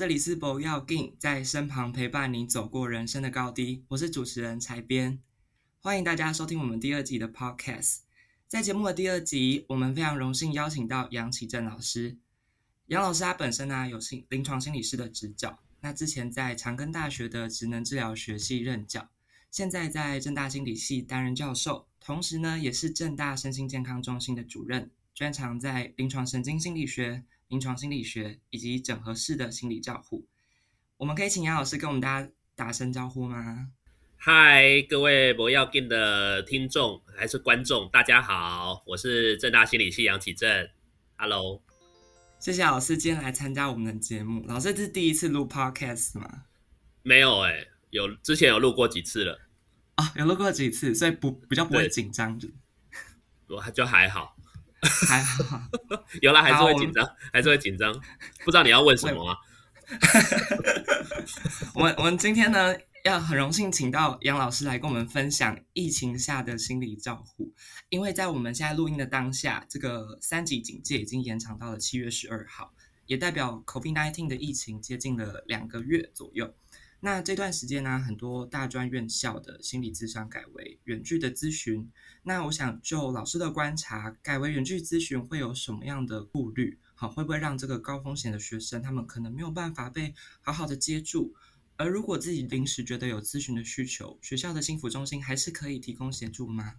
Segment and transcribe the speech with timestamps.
[0.00, 3.84] 这里是不要紧，在身旁陪伴你走过人生的高低。
[3.88, 5.20] 我是主持人柴编，
[5.78, 7.98] 欢迎大家收听我们第二集的 Podcast。
[8.48, 12.16] 在节目的第二集，我们非常荣幸邀请到杨启正老师。
[12.86, 19.10] 杨老师他本身呢有心临床心理师的执教，那之前在长庚大学的职能治疗学系任教，
[19.50, 27.22] 现在在正大心理系担任教授，同时呢也是正大身心健康中心的主任，专长在临床神经心理学。
[27.50, 30.24] 临床心理学以及整合式的心理照护，
[30.96, 33.72] 我们可以请杨老师跟我们大家打声招呼吗？
[34.16, 40.68] 嗨，各位博要进的听众还是观众，大家好，我是正大心理系杨启正
[41.16, 41.60] ，Hello，
[42.38, 44.44] 谢谢老师今天来参加我们的节目。
[44.46, 46.44] 老师这是第一次录 Podcast 吗？
[47.02, 49.40] 没有哎，有之前有录过几次了
[49.96, 52.40] 啊，有录过几次，所以不比较不会紧张，
[53.48, 54.36] 我就还好。
[55.08, 55.60] 还好，
[56.22, 57.92] 有了还是会紧张，还是会紧张，
[58.44, 59.36] 不知道你要问什么啊？
[61.74, 67.52] 我们我们今天呢，要很荣幸请到杨老师来跟我们分享疫情下的心理照护，
[67.88, 72.72] 因为在我们现在录音的当下，这个三级警戒已经延长到了七月十二号，
[73.06, 76.54] 也代表 COVID-19 的疫情接近了两个月左右。
[77.02, 81.90] 那这段时间呢，很多大专院校的心理咨商改为远距的咨询。
[82.22, 86.78] 那我想就老师的观察，改为远距咨询会有什么样的顾虑？
[86.94, 91.34] 好，会不会让这个高风险的学生，他们可能没有办法被好好的接住？
[91.76, 96.74] 而如果自己临时觉得有咨询的需求，学校的幸福中心还是可以提供协助吗？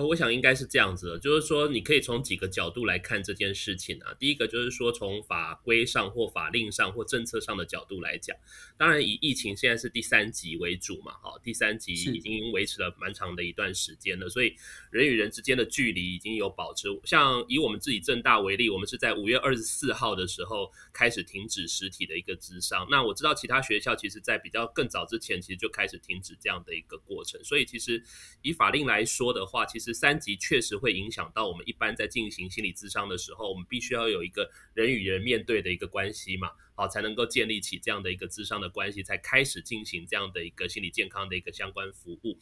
[0.00, 4.14] 呃，我想应该是这样子的，就是说你可以从几个角度来看这件事情啊。
[4.18, 8.34] 第一个就是说从法规上或法令上或政策上的角度来讲，
[8.78, 14.56] 当然以疫情现在是第三级为主嘛，哈，第三级已经维持了蛮长的一段时间了，所以
[14.90, 16.88] 人与人之间的距离已经有保持。
[17.04, 22.86] 像以我们自己正大为例，我们是在五月二十四号的时候开始停止实体的一个智商。
[22.90, 27.38] 那我知道其他学校其实在比较更早之前，其实就开始停止这样的一个过程。
[27.44, 28.02] 所以其实
[28.40, 42.38] 以法令来说的话，其实三级确实会影响到我们一般在进行心理咨商的时候，我们必须要有一个人与人面对的一个关系嘛，好才能够建立起这样的一个咨商的关系，才开始进行这样的一个心理健康的一个相关服务。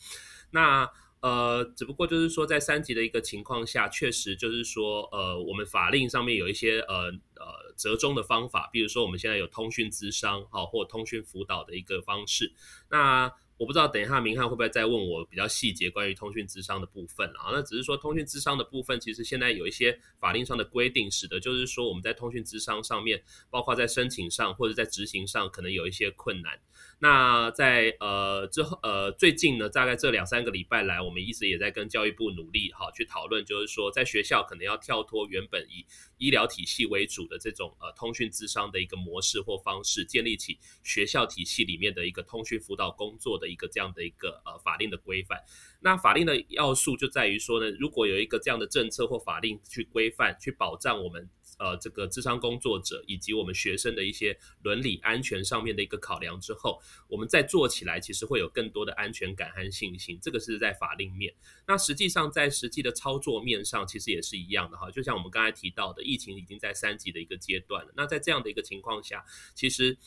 [0.50, 12.52] 那呃，只不过就是说在三级的一个情况下，确实就是说呃，我们法令上面有一些呃呃折中的方法，比如说我们现在有通讯咨商好或通讯辅导的一个方式，
[12.90, 13.32] 那。
[13.58, 17.50] 我不知道等一下明翰会不会再问我比较细节关于通讯智商的部分啊？
[17.52, 23.20] 那只是说通讯智商的部分，其实现在有一些法令上的规定，使得就是说我们在通讯智商上面，
[23.50, 26.58] 包括在申请上或者在执行上，可能有一些困难。
[27.00, 45.40] 那在呃之后呃最近呢，大概这两三个礼拜来，我们一直也在跟教育部努力哈，去讨论，就是说在学校可能要跳脱原本以医疗体系为主的这种呃通讯智商的一个模式或方式，建立起学校体系里面的一个通讯辅导工作的一个这样的一个呃法令的规范。
[45.80, 51.30] 那法令的要素就在于说呢，如果有一个这样的政策或法令去规范、去保障我们。
[51.58, 60.18] 呃，这个智商工作者以及我们学生的一些伦理安全上面的一个考量之后，我们再做起来，其实会有更多的安全感和信心。
[60.22, 61.34] 这个是在法令面。
[61.66, 64.90] 那实际上在实际的操作面上，其实也是一样的哈。
[64.90, 67.92] 就像我们刚才提到的，疫情已经在三级的一个阶段了。
[67.96, 69.98] 那在这样的一个情况下，其实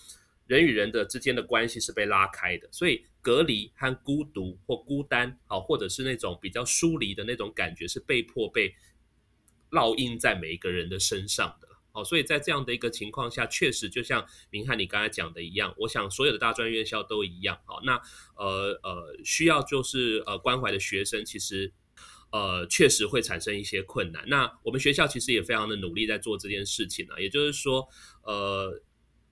[0.48, 8.74] 人与人的之间的关系是被拉开的，所以隔离和孤独或孤单，好，或者是那种比较疏离的那种感觉，是被迫被。
[9.72, 18.00] 烙印在每一个人的身上的，哦，所以在这样的一个情况下，确实就像明翰你刚才讲的一样，我想所有的大专院校都一样，好，那
[18.36, 21.72] 呃呃，需要就是呃关怀的学生，其实
[22.32, 24.24] 呃确实会产生一些困难。
[24.28, 27.88] 那我们学校其实也非常的努力在做这件事情啊，也就是说，
[28.24, 28.82] 呃。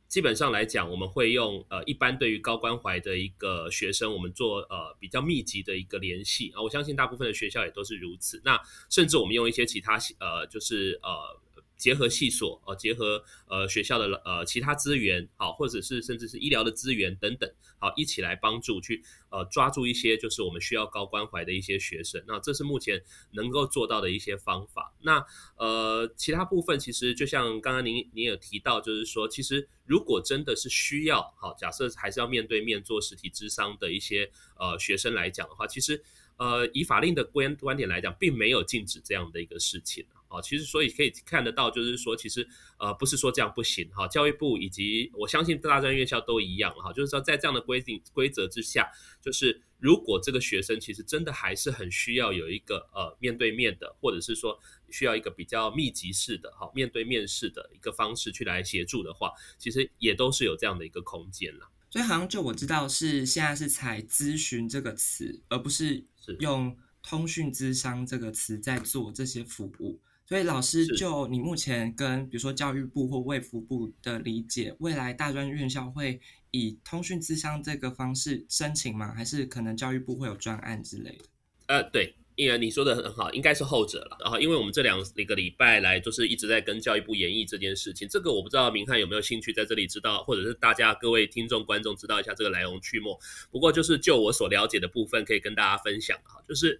[0.10, 6.62] 基本上来讲，我们会用呃一般对于高关怀的一个学生，我们做呃比较密集的一个联系啊。
[6.62, 8.42] 我相信大部分的学校也都是如此。
[8.44, 11.40] 那甚至我们用一些其他呃就是呃。
[11.80, 17.50] 结合系所，呃，结合呃学校的呃其他资源，好，或者是甚至是医疗的资源等等，
[17.80, 22.22] 好，一起来帮助去呃抓住一些就是我们需要高关怀的一些学生。
[22.28, 24.94] 那这是目前能够做到的一些方法。
[25.02, 34.30] 那呃其他部分其实就像刚刚您您有提到，就是说其实如果真的是需要，好，假设还是要面对面做实体智商的一些
[34.60, 36.04] 呃学生来讲的话，其实
[36.36, 42.48] 呃以法令的观观点来讲，并没有禁止这样的一个事情啊，其实所以可以看得到，就是说，其实
[42.78, 44.08] 呃，不是说这样不行哈。
[44.08, 48.90] 教育部以及我相信大专院校都一样哈，就是说在这样的规定规则之下，
[49.22, 54.60] 就是如果这个学生其实真的还是很需要有一个呃面对面的，或者是说
[54.92, 61.72] 需要一个比较密集式的哈面对面式的一个方式去来协助的话，其实也都是有这样的一个空间了。
[61.90, 66.06] 所以好像就我知道是现在是采咨询这个词，而不是
[66.38, 70.00] 用通讯咨商这个词在做这些服务。
[70.30, 76.22] 所以老师，就你目前跟比如说教育部或卫福部的理解，未来大专院校会
[76.52, 79.12] 以通讯咨商这个方式申请吗？
[79.12, 81.26] 还是可能教育部会有专案之类的？
[81.66, 84.18] 呃，对，因为你说的很好，应该是后者了。
[84.20, 93.08] 然后，因为我们这两个礼拜来就是一直在跟教育部研议这件事情，这个我不知道明翰有没有兴趣在这里知道，或者是大家各位听众观众知道一下这个来龙去脉。
[93.50, 96.80] 不过就是就我所了解的部分，可以跟大家分享哈，就是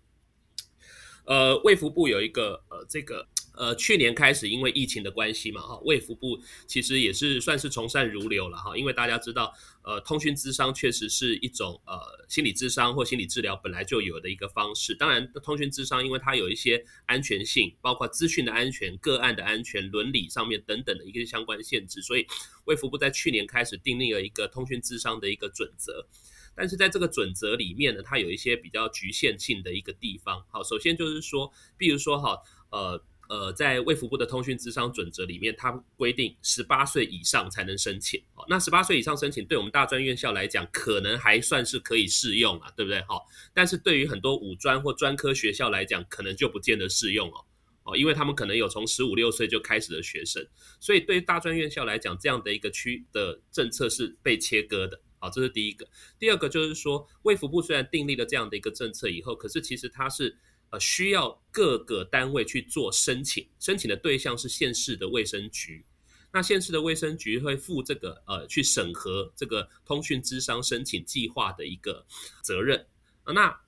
[1.26, 3.28] 呃，卫福部有一个呃这个。
[3.60, 9.54] 呃，去年开始因为疫情的关系嘛，哈，卫福部其实也是算是从善如流了哈，因为大家知道，
[9.84, 14.96] 呃，通讯智商确实是一种呃心理智商或心理治疗本来就有的一个方式。
[14.96, 22.26] 当然，通讯智商因为它有一些安全性，包括资讯的安全、个案的安全、伦理上面等等的一个相关限制，所以
[22.64, 26.08] 卫福部在去年开始订立了一个通讯智商的一个准则。
[26.56, 30.46] 但是在这个准则里面呢，它有一些比较局限性的一个地方。
[30.50, 32.38] 好，首先就是说，比如说哈，
[32.70, 33.04] 呃。
[33.30, 38.20] 呃，在卫福部的通讯智商准则里面，它规定十八岁以上才能申请。
[38.34, 43.00] 哦，那十八岁以上申请，对我们大专院校来讲，可能还算是可以适用啊，对不对？
[43.04, 47.46] 好，但是对于很多五专或专科学校来讲，可能就不见得适用哦。
[47.84, 50.44] 哦，因为他们可能有从十五六岁就开始的学生，
[50.80, 55.00] 所以对于大专院校来讲，这样的一个区的政策是被切割的。
[55.20, 55.88] 好，这是第一个。
[56.18, 60.36] 第二个就是说，卫福部虽然订立了这样的一个政策以后，可是其实它是。
[60.72, 65.86] 呃，需要各个单位去做申请，申请的对象是县市的卫生局。
[66.32, 72.06] 那县市的卫生局会负这个呃，去审核这个通讯智商申请计划的一个
[72.44, 72.86] 责任。
[73.26, 73.60] 那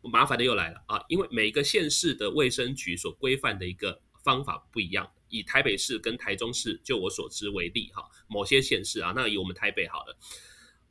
[0.00, 5.10] 麻烦的又来了啊，因为每个县市的卫生局所规范的一个方法不一样。
[5.28, 10.16] 以台北市跟台中市，就我所知为例哈，某些县市啊，那以我们台北好了，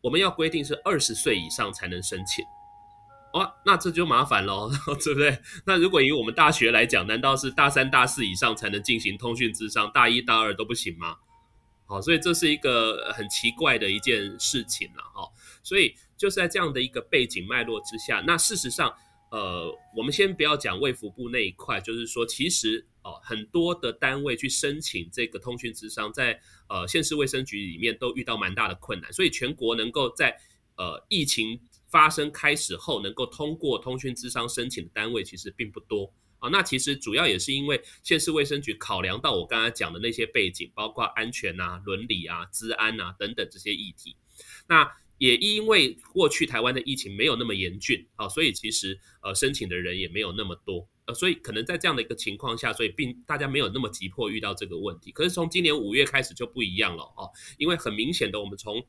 [0.02, 2.44] 我们要规定是二十岁以上才能申请。
[3.36, 4.72] 哦，那这就麻烦喽，
[5.04, 5.38] 对不对？
[5.66, 11.18] 那如果以我们大学来讲，难道是大三、大四以上才能进行通讯智商，大一、大二都不行吗？
[11.86, 15.30] 好，所以这是一个很奇怪的一件事情了，哈。
[15.64, 18.96] 所以就是在这样的一个背景脉络之下，那事实上，
[19.32, 26.40] 呃，我们先不要讲卫福部那一块，就是说，其实哦，很多的单位去申请这个通讯智商，在
[26.70, 30.38] 呃县市卫生局里面都遇到蛮大的困难，所以全国能够在
[30.78, 31.60] 呃疫情。
[31.96, 36.50] 发生开始后，能够通过通讯智商申请的单位其实并不多啊。
[36.50, 44.18] 那其实主要也是因为县市卫生局考量到我刚才讲的那些背景，包括安全啊、伦理啊、治安啊等等这些议题。
[44.68, 55.14] 那也因为过去台湾的疫情没有那么严峻啊，所以其实呃申请的人也没有那么多呃，所以可能在这样的一个情况下，所以并大家没有那么急迫遇到这个问题。
[55.14, 58.86] 可是从今年五月开始就不一样了哦，因为很明显的我们从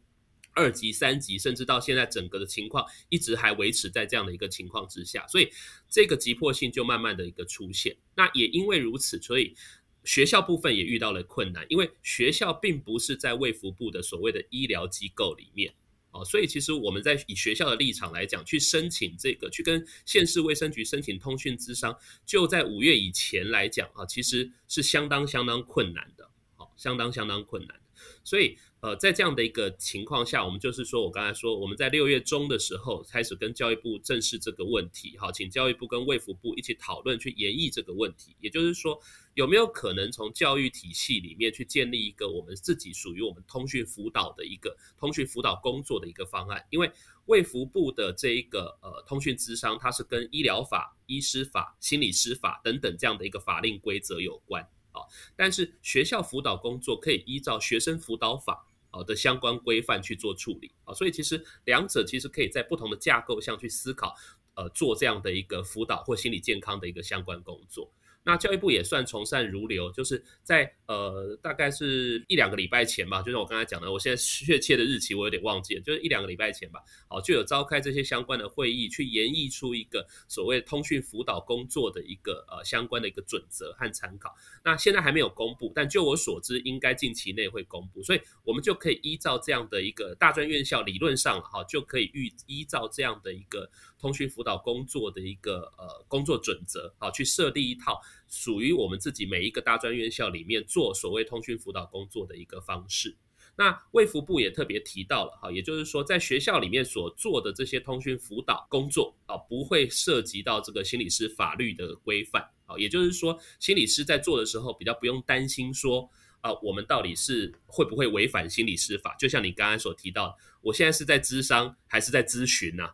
[0.56, 5.48] 二级、三级，甚至到现在整个的情况，一直还维持在这样的一个情况之下，所以
[5.88, 7.94] 这个急迫性就慢慢的一个出现。
[8.16, 9.54] 那也因为如此，所以
[10.02, 15.74] 学校部分也遇到了困难，因为学校并不是在卫福部的所谓的医疗机构里面
[16.12, 27.78] 哦，所以其实我们在以学校的立场来讲，去申请这个，去跟县市卫生局申请通讯资商，就在五月以前来讲啊，其实是相当相当困难的，好，相当相当困难。
[28.24, 38.36] 所以，呃，在这样的一个情况下，我们就是说，我刚才说，我们在六月中的时候开始跟教育部正视这个问题，好，请教育部跟卫福部一起讨论去研议这个问题。
[38.40, 39.00] 也就是说，
[39.34, 46.64] 有没有可能从教育体系里面去建立一个我们自己属于我们通讯辅导的一个通讯辅导工作的一个方案？
[46.70, 46.90] 因为
[47.26, 54.64] 卫福部的这一个呃通讯咨商，它是跟医疗法、医师法、心理师法等等这样的一个法令规则有关。
[54.96, 64.14] 啊但是学校辅导工作可以依照学生辅导法啊的相关规范去做处理啊，所以其实两者其实可以在不同的架构上去思考，
[64.54, 67.92] 呃，做这样的一个辅导或心理健康的一个相关工作。
[68.24, 84.34] 那教育部也算从善如流，就是在呃大概是一两个礼拜前吧，就是我刚才讲的，我现在确切的日期我有点忘记了，就是一两个礼拜前吧，好就有召开这些相关的会议，去研议出一个所谓通讯辅导工作的一个呃相关的一个准则和参考。
[84.64, 98.00] 那现在还没有公布，但就我所知，应该近期内会公布，所以我们就可以依照这样的一个大专院校理论上哈，就可以预依照这样的一个通讯辅导工作的一个呃工作准则，好去设立一套。
[98.28, 103.16] 属于我们自己每一个大专院校里面做所谓通讯辅导工作的一个方式。
[103.58, 116.10] 那卫福部也特别提到了哈，也就是说，在学校里面所做的这些通讯辅导工作啊，不会涉及到这个心理师法律的规范啊，也就是说，心理师在做的时候比较不用担心说
[116.42, 119.16] 啊，我们到底是会不会违反心理师法？
[119.18, 122.90] 就像你刚刚所提到，我现在是在咨商还是在咨询呢？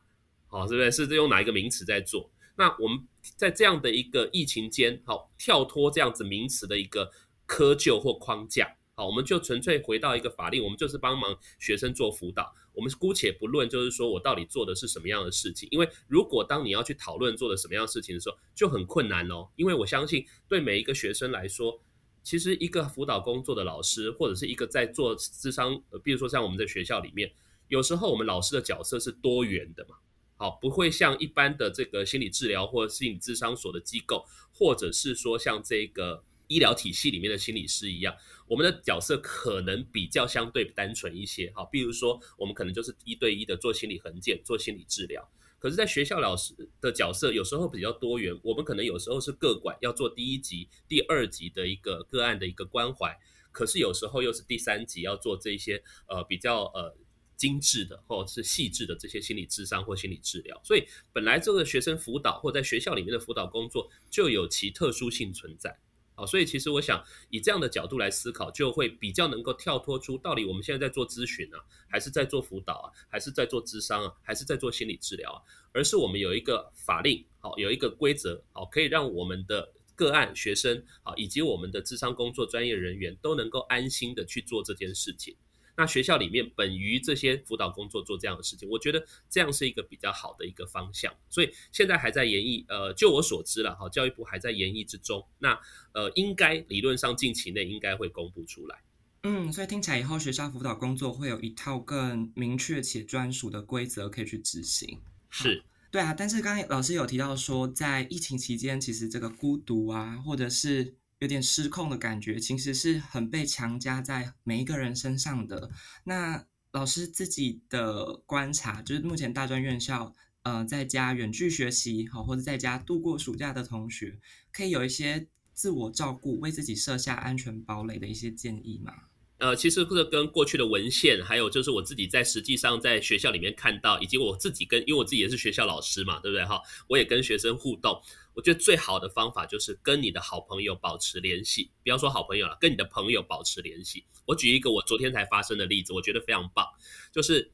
[0.47, 2.31] 好，是不是是用哪一个名词在做？
[2.55, 3.05] 那我们
[3.37, 7.11] 在这样的一个疫情间，好跳脱这样子名词的一个
[7.47, 8.77] 窠臼或框架。
[8.95, 12.55] 好，我们就纯粹回到一个法令，我们就是帮忙学生做辅导。
[12.75, 15.67] 我们姑且不论，就是说我到底做的是什么样的事情。
[15.71, 19.49] 因为如果当你要去讨论做的什么样的事情的时候，就很困难哦。
[19.57, 21.81] 因为我相信，对每一个学生来说，
[22.23, 27.33] 其实一个辅导工作的老师，或者是一个在做智商，比如说像我们在学校里面，
[27.69, 29.97] 有时候我们老师的角色是多元的嘛。
[30.43, 36.25] 好，不会像一般的这个心理治疗或者心理咨商所的机构，或者是说像这个。
[36.49, 38.15] 医疗体系里面的心理师一样，
[38.47, 41.51] 我们的角色可能比较相对单纯一些。
[41.55, 45.27] 好，比如说我们可能就是一对一的做心理横件、做心理治疗。
[45.59, 53.17] 可是，在学校老师的角色有时候比较多元，我们可能有时候是个管要做第一级、第二级的一个个案的一个关怀，
[53.51, 56.95] 可是有时候又是第三级要做这些呃比较呃
[57.43, 60.61] 精致的或者是细致的这些心理智商或心理治疗。
[60.63, 65.77] 所以，本来这个学生辅导或在学校里面的辅导工作就有其特殊性存在。
[66.15, 71.59] 好，所以其实我想以这样的角度来思考，就会比较能够跳脱出到底我们现在在做咨询啊，
[71.89, 85.35] 还是在做辅导啊，还是在做咨商啊，还是在做心理治疗啊，而是我们有一个法令，好，有一个规则，好，可以让我们的个案学生，好，以及我们的智商工作专业人员都能够安心的去做这件事情。
[85.77, 91.15] 那学校里面本于这些辅导工作做这样的事情，我觉得这样是一个比较好的一个方向。
[91.31, 95.27] 所以现在还在研议，呃，就我所知了，哈，教育部还在研议之中。
[95.39, 95.59] 那
[95.95, 98.83] 呃，应该理论上近期内应该会公布出来。
[99.25, 104.99] 嗯，所以听起来以后学校辅导工作会有一套更明确且专属的规则可以去执行。
[105.31, 106.13] 是，对啊。
[106.13, 115.71] 但是刚才老师有提到说，在疫情期间，其实这个孤独啊，或者是有点失控的感觉，其实是很被强加在每一个人身上的。
[116.03, 120.13] 那老师自己的观察，就是目前大专院校，
[120.43, 124.19] 呃，在家远距学习，好，或者在家度过暑假的同学，
[124.53, 128.93] 可以有一些自我照顾、为自己设下安全堡垒的一些建议吗？
[129.39, 136.61] 呃，其实这跟过去的文献，还有就是我自己在实际上在学校里面看到，以及我自己跟，因为我自己也是学校老师嘛，对不对哈？
[136.89, 138.01] 我也跟学生互动，
[138.35, 144.05] 我觉得最好的方法就是跟你的好朋友保持联系，不要说好朋友了，跟你的朋友保持联系。
[144.27, 146.67] 我举一个我昨天才发生的例子，我觉得非常棒，
[147.13, 147.53] 就是。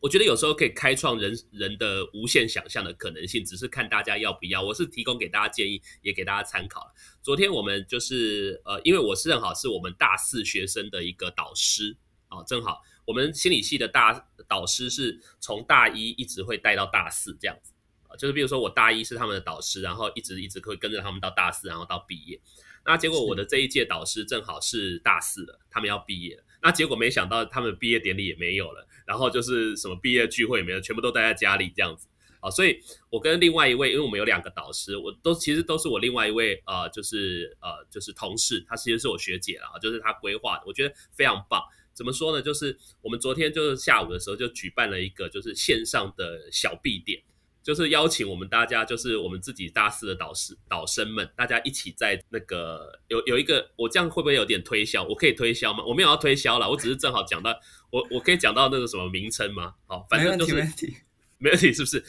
[0.00, 4.62] 我觉得有时候可以开创人人的无限想象的可能性，只是看大家要不要。
[4.62, 6.86] 我是提供给大家建议，也给大家参考。
[7.20, 11.96] 昨天我们就是呃，因为我是正好是我们大四学生的一个导师
[12.28, 17.72] 啊，正好我们心理系的大导师是从大一一直会带到大四这样子，
[18.16, 22.40] 就是比如说我大一是他们的导师，然后一直一直会跟着他们到大四，然后到毕业。
[22.84, 26.42] 那结果我的这一届导师正好是大四了，他们要毕业了。
[26.62, 28.86] 那结果没想到他们毕业典礼也没有了。
[29.06, 32.08] 然后就是什么毕业聚会也没有，全部都待在家里这样子
[32.40, 41.62] 啊，所以我跟另外一位，因为我们有两个导师，我都其实都是我另外一位呃，就是呃，就是同事，她其实是我学姐了啊，就是她规划的，我觉得非常棒。
[41.94, 42.42] 怎么说呢？
[42.42, 47.22] 就是我们昨天就是下午的时候就举办了一个就是线上的小闭点。
[47.68, 55.04] 就是邀请我们大家，就是我们自己大四的导师导生们，大家一起在那个有有一个，我这样会不会有点推销？
[55.04, 55.84] 我可以推销吗？
[55.84, 57.54] 我没有要推销了，我只是正好讲到
[57.90, 59.74] 我我可以讲到那个什么名称吗？
[59.86, 60.96] 好，反正就是没问题，
[61.36, 62.02] 没问题，是不是？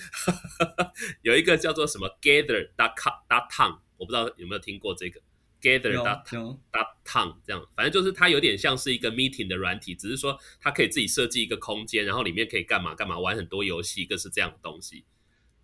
[1.23, 5.19] 有一个叫做什么 gather dot com dot town，我不知道有没有听过这个
[5.61, 6.23] gather dot
[6.71, 15.03] dot town，这样，反正就是它有点像是一个 meeting 的软体，只是说它可以自己设计一个空间，然后里面可以干嘛干嘛，玩很多游戏，各式这样的东西。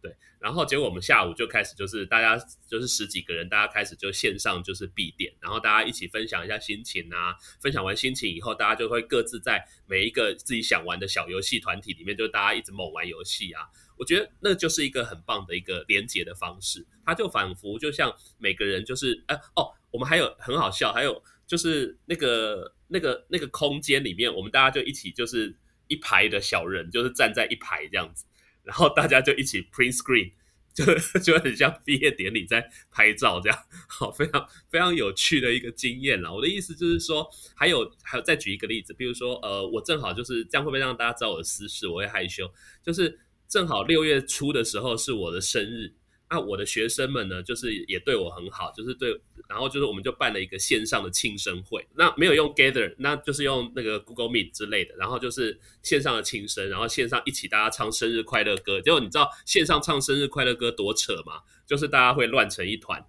[0.06, 7.36] 对，然后结果我们下午就开始，就是大家就是十几个人，大家开始就线上就是闭店，然后大家一起分享一下心情啊。
[7.60, 13.64] 分享完心情以后，大家就会各自在每一个自己想玩的小游戏团体里面，就大家一直猛玩游戏啊。
[13.98, 25.56] 我觉得那就是一个很棒的一个连接的方式，它就仿佛就像每个人就是哎哦，我们还有很好笑，还有就是那个那个那个空间里面，我们大家就一起就是
[25.88, 28.26] 一排的小人，就是站在一排这样子。
[28.66, 30.32] 然后大家就一起 print screen，
[30.74, 30.84] 就
[31.20, 33.58] 就很像毕业典礼在拍照这样，
[33.88, 36.32] 好，非常非常有趣的一个经验啦。
[36.34, 41.88] 我的意思就是说，还有还有再举一个例子，比如说，呃，我正好就是这样，会不会让大家知道我的私事？
[41.88, 42.52] 我会害羞，
[42.84, 45.94] 就是正好六月初的时候是我的生日，
[46.30, 49.16] 那我的学生们呢，就是也对我很好，就是对，
[49.48, 61.42] 然后就是我们就办了一个线上的庆生会，那没有用 Gather，那就是用那个 Google Meet 之类的，然后就是线上的庆生，然后线上一起大家唱生日快乐歌，结果你知道线上唱生日快乐歌多扯吗？
[61.68, 63.04] 就是大家会乱成一团，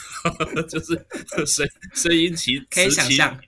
[0.68, 0.94] 就是
[1.46, 3.38] 声声音齐可以想象，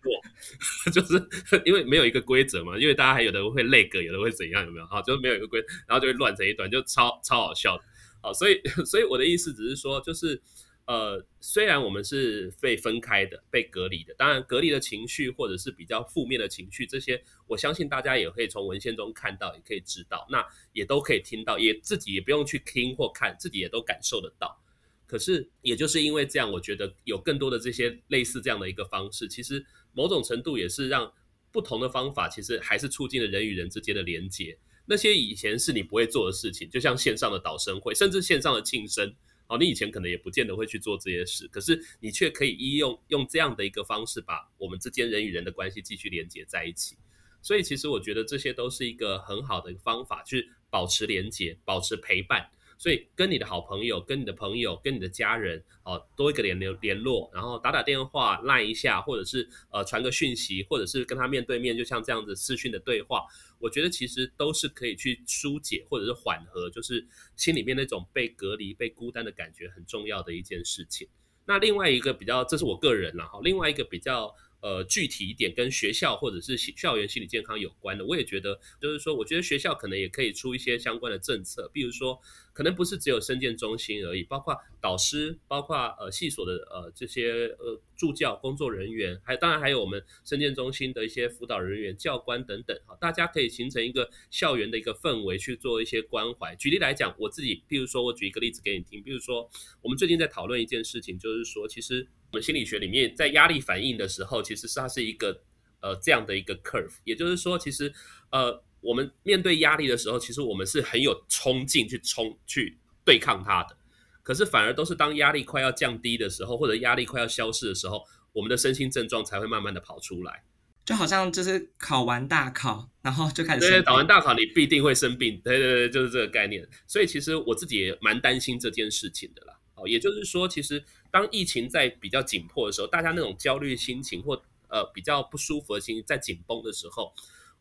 [0.92, 1.14] 就是
[1.64, 4.86] 因为没有一个规则嘛，因为大家还有的会累个，有的会怎样，有没有？
[4.86, 7.84] 好，就是没有一个规，然后就会乱成一团，就超超好笑的。
[8.20, 10.40] 好，所以 所以我的意思只是说，就是
[10.86, 24.60] 呃，虽然我们是被分开的、被隔离的，当然隔离的情绪或者是比较负面的情绪，这些我相信大家也可以从文献中看到，也可以知道，那也都可以听到，也自己也不用去听或看，自己也都感受得到。
[25.06, 31.12] 可是也就是因为这样，我觉得有更多的这些类似这样的一个方式，其实某种程度也是让
[31.50, 34.58] 不同的方法，其实还是促进了人与人之间的连接。
[34.88, 39.14] 那些以前是你不会做的事情，就像线上的导生会，甚至线上的庆生，
[39.46, 46.96] 哦，你以前可能也不见得会去做这些事，可是你却可以一用用这样的一个方式，把我们之间人与人的关系继续连接在一起。
[47.42, 52.50] 所以，其实我觉得这些都是一个很好的方法，去保持连接，保持陪伴。
[52.78, 63.26] 所以跟你的好朋友、跟你的朋友、跟你的家人，哦，多一个联联联络，然后打打电话、赖一下，或者是呃传个讯息，或者是跟他面对面，就像这样子视讯的对话，
[63.58, 67.04] 我觉得其实都是可以去疏解或者是缓和，就是
[67.34, 71.08] 心里面那种被隔离、被孤单的感觉，很重要的一件事情。
[71.46, 74.32] 那另外一个比较，这是我个人了哈，另外一个比较。
[74.60, 82.20] 呃，具体一点跟学校或者是校园心理健康有关的，我也觉得，就是说，我觉得学校可能也可以出一些相关的政策，比如说，
[82.58, 96.56] 可能不是只有生建中心而已，包括导师，包括呃系所的呃这些呃助教工作人员，还当然还有我们生建中心的一些辅导人员、教官等等，哈，大家可以形成一个校园的一个氛围去做一些关怀。
[96.56, 99.48] 举例来讲，我自己，譬如说我举一个例子给你听，比如说
[99.80, 102.08] 我们最近在讨论一件事情，就是说，其实。
[102.30, 105.40] 我们心理学里面，在压力反应的时候，其实是它是一个
[105.80, 107.90] 呃这样的一个 curve，也就是说，其实
[108.30, 113.76] 呃我们面对压力的时候，其实我们是很有冲劲去冲去对抗它的。
[114.22, 120.44] 可是反而都是当压力快要降低的时候，或者压力快要消失的时候，我们的身心症状才会慢慢的跑出来。
[120.84, 125.40] 就好像就是考完大考，然后就开始对，考完大考你必定会生病。
[125.44, 126.66] 对对对，就是这个概念。
[126.86, 129.58] 所以其实我自己也蛮担心这件事情的啦。
[129.74, 130.84] 哦，也就是说，其实。
[131.10, 134.34] 当疫情在比较紧迫的时候，大家那种焦虑心情或
[134.68, 137.14] 呃比较不舒服的心情在紧绷的时候，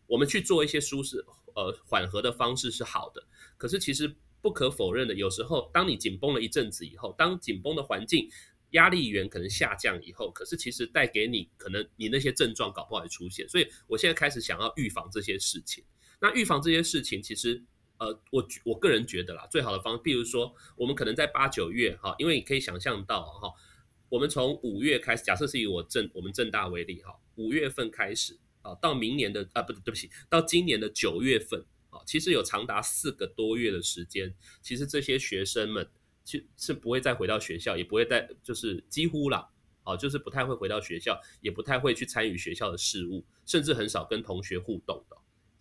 [0.08, 3.28] 我们去做一些舒适呃缓和的方式是好的。
[3.58, 8.30] 可是其实不可否认的，有时候当你紧绷了一阵子以后，当紧绷的环境
[8.72, 13.48] 压力源可能下降以后，可是其实带给你可能你那些症状搞不好会出现。
[13.48, 15.84] 所以我现在开始想要预防这些事情。
[16.20, 17.63] 那预防这些事情，其实。
[18.00, 23.52] 呃，我我个人觉得啦，最好的方，比如说，我们可能在八九月哈，因为你可以想象到哈，
[24.08, 35.89] 我们从五月开始，假设是以我正我们正大为例哈，五月份开始啊，到明年的啊，不对，对不起，到今年的九月份啊，其实有长达四个多月的时间，其实这些学生们
[36.25, 39.47] 其是不会再回到学校，也不会再就是几乎啦，
[39.84, 45.15] 啊，就是不太会回到学校，也不太会去参与学校的事务，甚至很少跟同学互动的，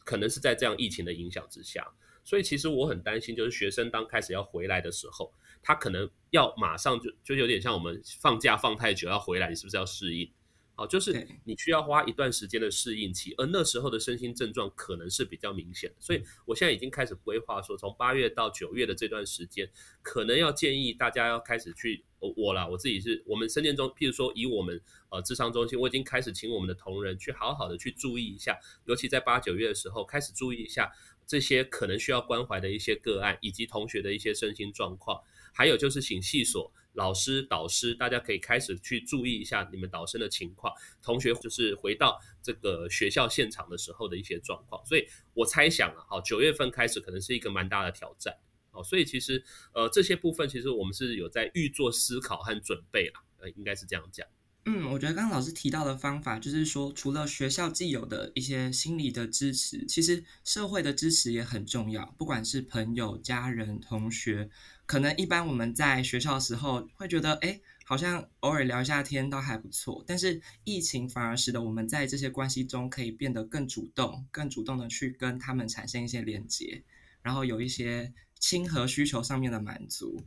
[0.05, 1.87] 可能是在这样疫情的影响之下。
[2.25, 10.29] 所以其实我很担心，就是学生当开始要回来的时候，他可能要马上就就有点像我们放假放太久要回来，你是不是要适应？
[10.77, 15.97] 好，就是你需要花一段时间的适应期，而那时候的身心症状可能是比较明显的。
[15.99, 19.69] 所以我现在已经开始规划说，从八月到九月的这段时间，
[20.03, 30.93] 可能要建议大家要开始去我啦，我自己是我们生健中，譬如说以我们呃智商中心，我已经开始请我们的同仁去好好的去注意一下，尤其在八九月的时候开始注意一下。
[31.29, 35.21] 这些可能需要关怀的一些个案，以及同学的一些身心状况，
[35.53, 44.85] 还有就是请系所老师、导师，大家可以开始去注意一下你们导生的情况，同学就是回到这个学校现场的时候的一些状况。
[44.85, 48.35] 所以我猜想啊，好，九月份开始可能是一个蛮大的挑战，
[48.73, 54.27] 哦，所以其实呃这些部分其实我们是有在预做思考和准备啦，呃，应该是这样讲。
[54.69, 62.13] 嗯，我觉得刚刚老师提到的方法，就是说，除了学校既有的一些心理的支持，其实社会的支持也很重要。
[62.19, 64.51] 不管是朋友、家人、同学，
[64.87, 70.05] 可能一般我们在学校的时候会觉得，哎，好像偶尔聊一下天倒还不错。
[70.07, 76.83] 但是疫情反而使得我们在这些关系中可以变得更主动，更主动的去跟他们产生一些连接，
[77.20, 80.25] 然后有一些亲和需求上面的满足。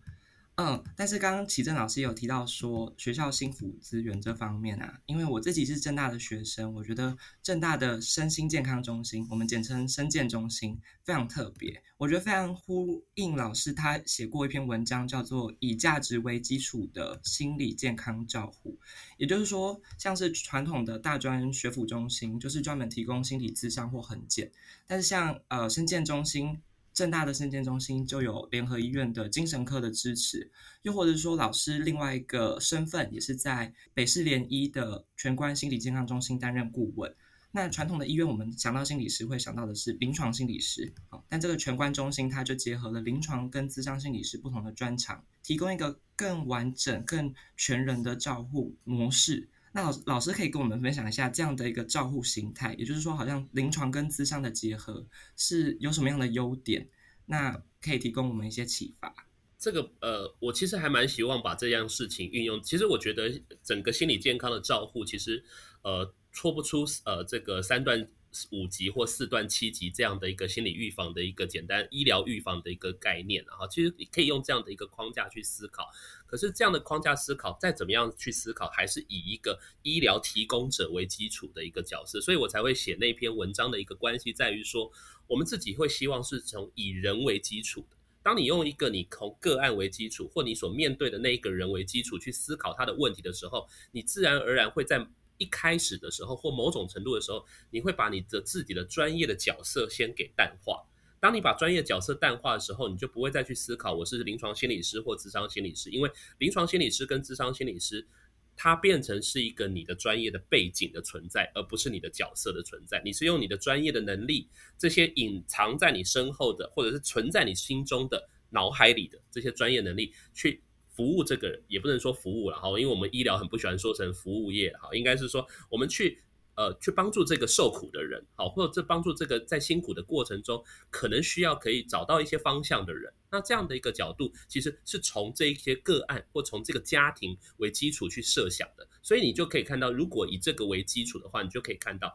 [0.62, 11.82] 嗯，但是刚刚启正老师有提到说学校心辅资源这方面啊，因为我自己是正大的学生，我觉得正大的身心健康中心，我们简称身健中心，非常特别。
[11.95, 18.78] 我觉得非常呼应老师他写过一篇文章，叫做“以价值为基础的心理健康照护”。
[19.15, 24.52] 也就是说，像是传统的大专学府中心，就是专门提供心理咨商或横检，
[24.86, 26.60] 但是像呃身健中心。
[27.00, 37.16] 正大的生健中心就有联合医院的精神科的支持，又或者说老师另外一个身份也是在北市联医的全关心理健康中心担任顾问。
[37.52, 40.92] 那传统的医院，我们想到心理师会想到的是临床心理师，
[41.30, 49.48] 但这个全关中心它就结合了临床跟咨商心理师不同的专长，提供一个更完整、更全人的照护模式。
[49.72, 55.06] 那老老师可以跟我们分享一下这样的一个照护形态，也就是说，好像临床跟咨商的结合
[55.36, 56.88] 是有什么样的优点？
[57.26, 57.52] 那
[57.82, 59.14] 可以提供我们一些启发。
[59.58, 62.62] 这个呃，我其实还蛮希望把这样事情运用。
[62.64, 65.44] 其实我觉得整个心理健康的照护，其实
[65.84, 68.08] 呃，戳不出呃这个三段。
[68.52, 75.89] 五级或四段七级这样的一个心理预防的一个简单医疗预防的一个概念啊，其实你可以用这样的一个框架去思考。
[76.28, 84.92] 可是这样的框架思考，再怎么样去思考，还是以一个医疗提供者为基础的一个角色，所以我才会写那篇文章的一个关系在于说，
[85.26, 87.98] 我们自己会希望是从以人为基础的。
[88.22, 95.08] 当你用一个你从个案为基础，或你所面对的那一个人为基础去思考他的问题的时候，你自然而然会在。
[95.39, 100.86] 一开始的时候，或某种程度的时候，你会把你的自己的专业的角色先给淡化。
[101.19, 108.08] 当你把专业角色淡化的时候，你就不会再去思考我是临床心理师或智商心理师，因为临床心理师跟智商心理师，
[108.56, 113.02] 它变成是一个你的专业的背景的存在，而不是你的角色的存在。
[113.04, 114.47] 你是用你的专业的能力，
[114.78, 120.62] 这些隐藏在你身后的，或者是存在你心中的脑海里的这些专业能力去。
[121.00, 126.22] 服务这个也不能说服务了哈，因为我们医疗很不喜欢说成服务业哈，应该是说我们去
[126.56, 142.14] 呃去帮助这个受苦的人，好，或者这帮助这个在辛苦的过程中可能需要可以找到一些方向的人，那这样的一个角度其实是从这一些个案或从这个家庭为基础去设想的，所以你就可以看到，如果以这个为基础的话，你就可以看到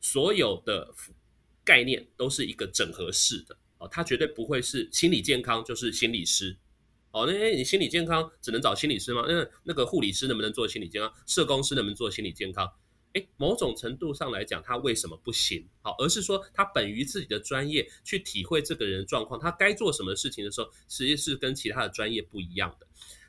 [0.00, 0.94] 所有的
[1.64, 6.56] 概念都是一个整合式的哦，它绝对不会是心理健康就是心理师。
[7.12, 9.24] 哦，那哎，你心理健康只能找心理师吗？
[9.28, 11.12] 那那个护理师能不能做心理健康？
[11.26, 12.70] 社工师能不能做心理健康？
[13.12, 15.68] 哎，某种程度上来讲，他为什么不行？
[15.82, 22.86] 好，而是说他本于自己的专业去体会这个人状况，他该做什么事情的时候，实际是跟其他的专业不一样的。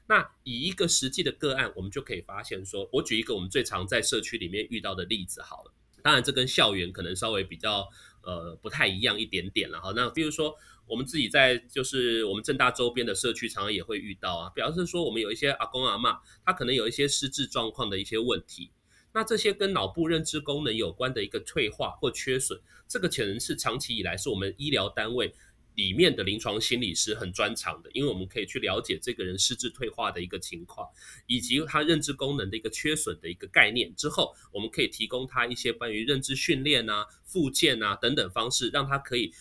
[0.07, 5.73] 那以一个实际的个案，我们就可以发现说，我举一个我们最常在社区里面遇到的例子好了。
[6.03, 7.87] 当然，这跟校园可能稍微比较
[8.23, 9.93] 呃不太一样一点点了哈。
[9.95, 10.55] 那比如说。
[10.87, 18.71] 我们自己在就是我们正大周边的社区，常常也会遇到啊，表示说我们有一些阿公阿妈，他可能有一些失智状况的一些问题，
[19.13, 25.33] 那这些跟脑部认知功能有关的一个退化或缺损，这个可能是长期以来是我们医疗单位
[25.75, 30.87] 里面的临床心理师很专长的，因为我们可以去了解这个人失智退化的一个情况，
[31.27, 39.33] 以及他认知功能的一个缺损的一个概念之后，我们可以提供他一些关于认知训练啊、复健啊等等方式，让他可以。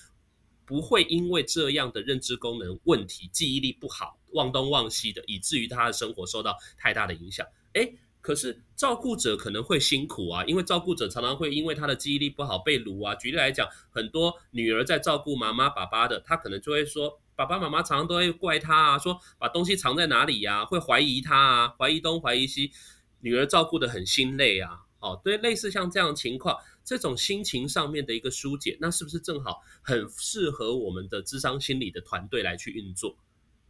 [0.66, 7.44] 不会因为这样的认知功能问题、记忆力不好、忘东忘西的，以至于他的生活受到太大的影响。
[7.72, 13.14] 诶，可是照顾者可能会辛苦啊，因为照顾者常常会因为他的记忆力不好被撸啊。
[13.14, 22.70] 举例来讲，很多女儿在照顾妈妈、爸爸的，她可能就会说，爸爸妈妈常常都会怪她啊，说把东西藏在哪里呀，会怀疑她啊，怀疑东怀疑西，
[23.20, 24.82] 女儿照顾的很心累啊。
[25.00, 26.56] 哦，对，类似像这样的情况。
[26.84, 33.16] 这种心情上面的一个疏解，那是不是正好很适合我们的智商心理的团队来去运作？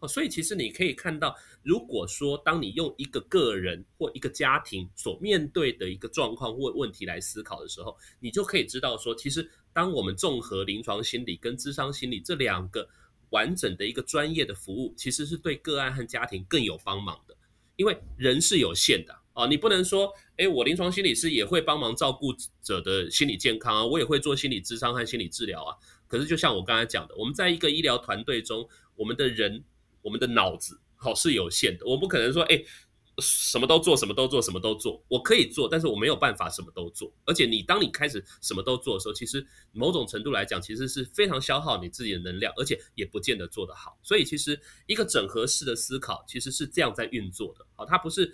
[0.00, 12.88] 哦，所以其实你可以看到，如果说当你用一个个人或一个家庭所面对的一个状况或问题来思考的时候，你就可以知道说，其实当我们综合临床心理跟智商心理这两个
[13.30, 17.36] 完整的一个专业的服务，其实是对个案和家庭更有帮忙的，
[17.76, 19.20] 因为人是有限的。
[19.32, 25.76] 啊，你不能说，哎，我临床心理师也会帮忙照顾者的心理健康啊，我也会做心理咨商和心理治疗啊。
[26.08, 29.62] 可是就像我刚才讲的，我们在一个医疗团队中，我们的人，
[30.02, 32.62] 我们的脑子，好是有限的，我不可能说，哎，
[33.18, 35.02] 什么都做，什么都做，什么都做。
[35.08, 37.12] 我可以做，但是我没有办法什么都做。
[37.26, 43.98] 而且你当你开始什么都做的时候，其实某种程度来讲，其实是非常消耗你自己的能量，而且也不见得做得好。
[44.02, 47.66] 所以其实一个整合式的思考，其实是这样在运作的。
[47.74, 48.32] 好，它不是。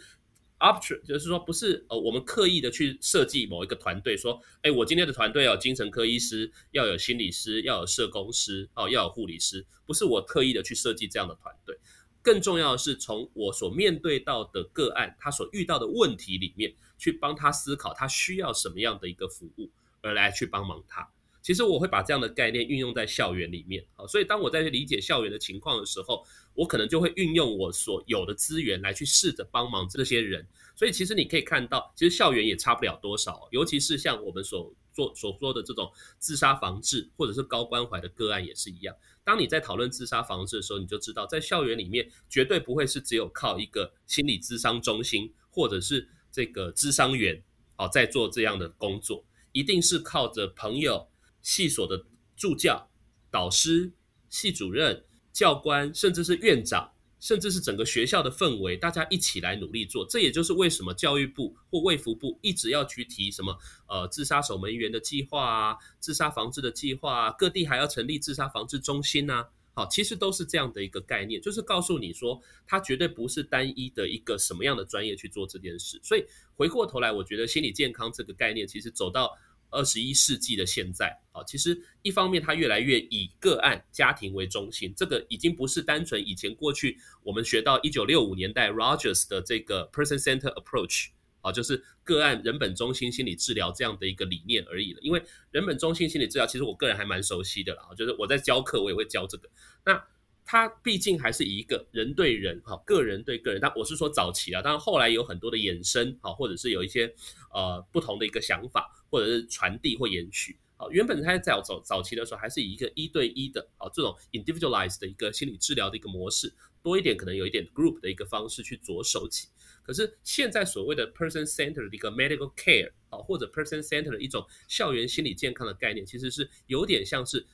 [0.58, 11.78] Option 就是说，不是呃，我们刻意的去设计某一个团队，说，哎，我今天的团队要有精神科医师，要有心理师，要有社工师，哦，要有护理师，不是我刻意的去设计这样的团队。
[12.22, 21.08] 更重要的是从我所面对到的个案，他所遇到的问题里面，去帮他思考他需要什么样的一个服务，而来去帮忙他。
[21.46, 30.44] 其实我会把这样的概念运用在校园里面，好，所以当我在理解校园的情况的时候，我可能就会运用我所有的资源来去试着帮忙这些人。
[30.74, 38.92] 所以其实你可以看到，其实校园也差不了多少，尤其是像我们所做所说的这种自杀防治或者是高关怀的个案也是一样。
[39.22, 47.40] 当你在讨论自杀防治的时候，你就知道在校园里面绝对不会是只有靠一个心理咨商中心或者是这个咨商员
[47.76, 51.06] 哦在做这样的工作，一定是靠着朋友。
[51.46, 52.04] 系所的
[52.36, 52.90] 助教、
[53.30, 53.92] 导师、
[54.28, 60.04] 系主任、教官，甚至是院长，甚至是整个学校的氛围，大家一起来努力做。
[60.04, 63.56] 这也就是为什么教育部或卫福部一直要去提什么
[63.88, 69.46] 呃自杀守门员的计划啊、自杀防治的计划啊，各地还要成立自杀防治中心呐。
[69.72, 76.00] 好，其实都是这样的一个概念，就是告诉你说，它绝对不是单一的一个什么样的专业去做这件事。
[76.02, 76.24] 所以
[76.56, 79.30] 回过头来，我觉得心理健康这个概念，其实走到。
[79.70, 91.08] 二十一世纪的现在，啊，其实一方面它越来越以个案、家庭为中心，这个已经不是单纯以前过去我们学到一九六五年代 Rogers 的这个 person center approach，
[91.40, 95.00] 啊，就是个案人本中心心理治疗这样的一个理念而已了。
[95.02, 99.48] 因为人本中心心理治疗，其实我个人还蛮熟悉的啦，就是我在教课我也会教这个。
[99.84, 100.02] 那
[100.46, 103.60] 它毕竟还是一个人对人，哈，个人对个人。
[103.60, 107.12] 但我是说早期啊，当然后来有很多的衍生，哈，或者是有一些
[107.52, 108.92] 呃不同的一个想法。
[109.08, 119.46] 或者是传递或延续，好，原本他在早早期的时候，还是以一个一对一的，啊，这种 individualized 的一个心理治疗的一个模式，多一点可能有一点 group 的一个方式去着手起。
[119.84, 127.46] 可是现在所谓的 person center 的一个 medical care，啊，或者 person center 的一种校园心理健康的概念，其实是有点像是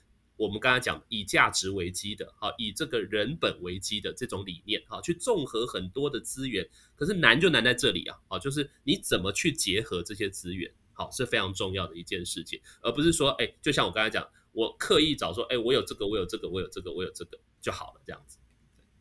[0.43, 6.69] 我们刚才讲以价值为基的，好，以这个人本为基的这种理念，哈，去综合很多的资源。
[6.97, 10.73] 可是难就难在这里啊，好，就是你怎么去结合这些资源。
[10.95, 18.37] 好是非常重要的一件事情，而不是说，哎，就像我刚才讲，我刻意找说，哎，我有这个，我有这个，我有这个，我有这个就好了，这样子。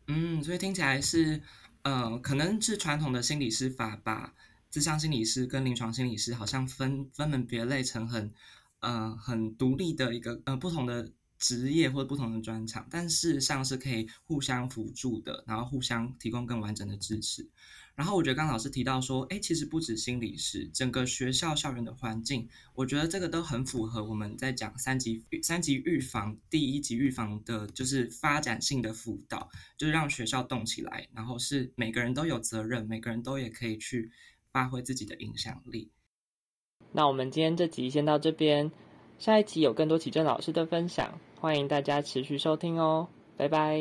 [0.08, 1.42] 嗯，所以听起来是，
[1.82, 4.34] 呃，可能是传统的心理师法把
[4.70, 8.34] 智商心理师跟临床心理师好像分分门别类成很，
[8.80, 17.50] 呃，很独立的一个呃不同的职业或者不同的专长，但事实上是可以互相辅助的，然后互相提供更完整的支持。
[17.94, 34.12] 然后我觉得刚老师提到说，哎，其实不止心理师，整个学校校园的环境，我觉得这个都很符合我们在讲三级三级预防第一级预防的，就是发展性的辅导，就是让学校动起来，然后是每个人都有责任，每个人都也可以去
[34.52, 35.92] 发挥自己的影响力。
[36.94, 38.72] 那我们今天这集先到这边，
[39.20, 43.80] 下一集有更多启正老师的分享，欢迎大家持续收听哦，拜拜。